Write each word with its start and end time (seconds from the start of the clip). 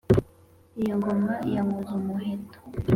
iyi 0.79 0.91
ngoma 0.97 1.33
ya 1.53 1.61
nkoz-umuheto 1.67 2.57